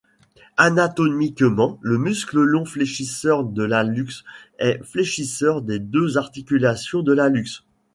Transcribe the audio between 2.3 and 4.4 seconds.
long fléchisseur de l'hallux